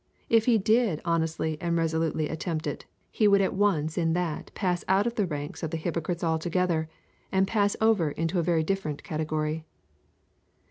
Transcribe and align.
If 0.29 0.45
he 0.45 0.55
ever 0.55 0.63
did 0.63 1.01
honestly 1.05 1.61
and 1.61 1.77
resolutely 1.77 2.27
attempt 2.27 2.65
it, 2.65 2.85
he 3.11 3.27
would 3.27 3.39
at 3.39 3.53
once 3.53 3.99
in 3.99 4.13
that 4.13 4.49
pass 4.55 4.83
out 4.87 5.05
of 5.05 5.13
the 5.13 5.27
ranks 5.27 5.61
of 5.61 5.69
the 5.69 5.77
hypocrites 5.77 6.23
altogether 6.23 6.89
and 7.31 7.47
pass 7.47 7.75
over 7.79 8.09
into 8.09 8.39
a 8.39 8.41
very 8.41 8.63
different 8.63 9.03
category. 9.03 9.63